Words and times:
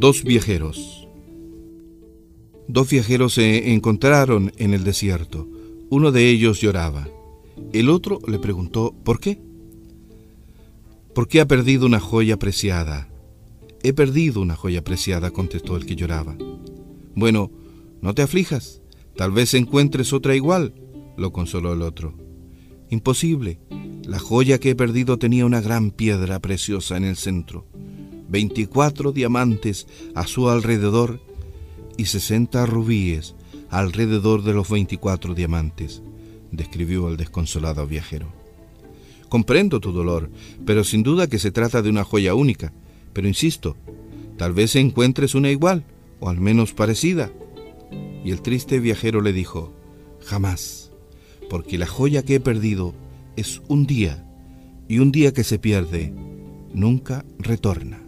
Dos 0.00 0.22
viajeros. 0.22 1.08
Dos 2.68 2.88
viajeros 2.88 3.34
se 3.34 3.72
encontraron 3.72 4.52
en 4.56 4.72
el 4.72 4.84
desierto. 4.84 5.48
Uno 5.90 6.12
de 6.12 6.30
ellos 6.30 6.60
lloraba. 6.60 7.08
El 7.72 7.90
otro 7.90 8.20
le 8.28 8.38
preguntó, 8.38 8.94
¿por 9.02 9.18
qué? 9.18 9.40
¿Por 11.16 11.26
qué 11.26 11.40
ha 11.40 11.48
perdido 11.48 11.84
una 11.84 11.98
joya 11.98 12.38
preciada? 12.38 13.08
He 13.82 13.92
perdido 13.92 14.40
una 14.40 14.54
joya 14.54 14.84
preciada, 14.84 15.32
contestó 15.32 15.76
el 15.76 15.84
que 15.84 15.96
lloraba. 15.96 16.36
Bueno, 17.16 17.50
no 18.00 18.14
te 18.14 18.22
aflijas, 18.22 18.80
tal 19.16 19.32
vez 19.32 19.52
encuentres 19.54 20.12
otra 20.12 20.36
igual, 20.36 20.74
lo 21.16 21.32
consoló 21.32 21.72
el 21.72 21.82
otro. 21.82 22.14
Imposible, 22.88 23.58
la 24.04 24.20
joya 24.20 24.60
que 24.60 24.70
he 24.70 24.74
perdido 24.76 25.18
tenía 25.18 25.44
una 25.44 25.60
gran 25.60 25.90
piedra 25.90 26.38
preciosa 26.38 26.96
en 26.96 27.02
el 27.02 27.16
centro, 27.16 27.66
veinticuatro 28.28 29.12
diamantes 29.12 29.86
a 30.14 30.26
su 30.26 30.48
alrededor 30.48 31.20
y 31.96 32.06
sesenta 32.06 32.66
rubíes 32.66 33.34
alrededor 33.70 34.44
de 34.44 34.54
los 34.54 34.70
veinticuatro 34.70 35.34
diamantes, 35.34 36.02
describió 36.52 37.08
el 37.08 37.16
desconsolado 37.16 37.86
viajero. 37.86 38.28
Comprendo 39.28 39.80
tu 39.80 39.92
dolor, 39.92 40.30
pero 40.64 40.84
sin 40.84 41.02
duda 41.02 41.26
que 41.26 41.38
se 41.38 41.50
trata 41.50 41.82
de 41.82 41.90
una 41.90 42.04
joya 42.04 42.34
única. 42.34 42.72
Pero 43.12 43.28
insisto, 43.28 43.76
tal 44.36 44.52
vez 44.52 44.76
encuentres 44.76 45.34
una 45.34 45.50
igual, 45.50 45.84
o 46.20 46.30
al 46.30 46.40
menos 46.40 46.72
parecida. 46.72 47.30
Y 48.24 48.30
el 48.30 48.40
triste 48.40 48.80
viajero 48.80 49.20
le 49.20 49.32
dijo, 49.32 49.72
jamás, 50.24 50.92
porque 51.50 51.78
la 51.78 51.86
joya 51.86 52.22
que 52.22 52.36
he 52.36 52.40
perdido 52.40 52.94
es 53.36 53.60
un 53.68 53.86
día, 53.86 54.24
y 54.88 55.00
un 55.00 55.12
día 55.12 55.32
que 55.32 55.44
se 55.44 55.58
pierde 55.58 56.14
nunca 56.72 57.24
retorna. 57.38 58.07